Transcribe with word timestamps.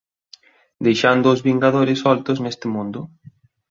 deixando 0.87 1.25
aos 1.29 1.43
Vingadores 1.47 2.01
soltos 2.05 2.37
neste 2.43 2.65
mundo. 2.75 2.99